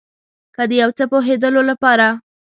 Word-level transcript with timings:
که 0.55 0.63
د 0.69 0.71
یو 0.81 0.89
څه 0.97 1.03
پوهیدلو 1.11 1.61
لپاره 1.69 2.07